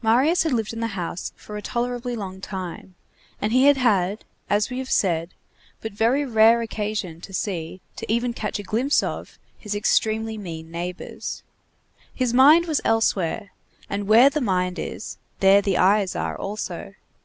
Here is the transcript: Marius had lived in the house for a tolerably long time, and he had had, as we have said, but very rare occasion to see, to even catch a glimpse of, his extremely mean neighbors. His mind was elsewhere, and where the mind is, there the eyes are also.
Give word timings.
Marius 0.00 0.44
had 0.44 0.52
lived 0.52 0.72
in 0.72 0.78
the 0.78 0.86
house 0.94 1.32
for 1.34 1.56
a 1.56 1.60
tolerably 1.60 2.14
long 2.14 2.40
time, 2.40 2.94
and 3.42 3.52
he 3.52 3.64
had 3.64 3.76
had, 3.76 4.24
as 4.48 4.70
we 4.70 4.78
have 4.78 4.92
said, 4.92 5.34
but 5.80 5.90
very 5.90 6.24
rare 6.24 6.62
occasion 6.62 7.20
to 7.22 7.32
see, 7.32 7.80
to 7.96 8.06
even 8.12 8.32
catch 8.32 8.60
a 8.60 8.62
glimpse 8.62 9.02
of, 9.02 9.36
his 9.58 9.74
extremely 9.74 10.38
mean 10.38 10.70
neighbors. 10.70 11.42
His 12.14 12.32
mind 12.32 12.66
was 12.66 12.80
elsewhere, 12.84 13.50
and 13.90 14.06
where 14.06 14.30
the 14.30 14.40
mind 14.40 14.78
is, 14.78 15.18
there 15.40 15.60
the 15.60 15.78
eyes 15.78 16.14
are 16.14 16.38
also. 16.38 16.94